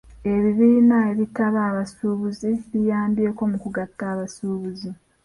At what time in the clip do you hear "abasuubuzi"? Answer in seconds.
1.69-2.51, 4.13-4.89